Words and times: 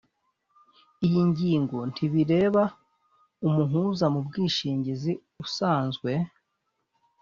iyi 1.05 1.21
ngingo 1.29 1.77
ntibireba 1.91 2.63
umuhuza 3.47 4.05
mu 4.13 4.19
bwishingizi 4.27 5.11
usanzwe. 5.43 6.11